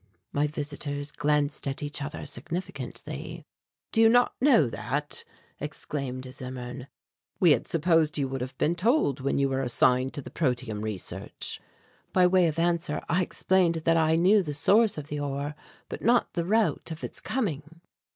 [0.33, 3.45] My visitors glanced at each other significantly.
[3.91, 5.23] "Do you not know that?"
[5.59, 6.87] exclaimed Zimmern.
[7.39, 10.81] "We had supposed you would have been told when you were assigned to the protium
[10.81, 11.61] research."
[12.13, 15.53] By way of answer I explained that I knew the source of the ore
[15.87, 17.79] but not the route of its coming.